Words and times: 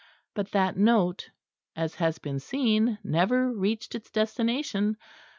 But 0.33 0.49
that 0.49 0.75
note, 0.77 1.29
as 1.75 1.93
has 1.93 2.17
been 2.17 2.39
seen, 2.39 2.97
never 3.03 3.51
reached 3.53 3.93
its 3.93 4.09
destination. 4.09 4.97